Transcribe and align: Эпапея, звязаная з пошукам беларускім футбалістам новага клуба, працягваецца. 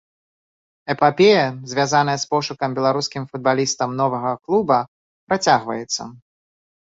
Эпапея, 0.93 1.43
звязаная 1.73 2.15
з 2.23 2.25
пошукам 2.31 2.69
беларускім 2.79 3.27
футбалістам 3.35 3.89
новага 4.01 4.31
клуба, 4.47 4.79
працягваецца. 5.29 6.03